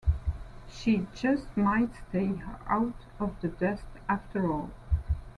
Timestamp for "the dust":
3.41-3.85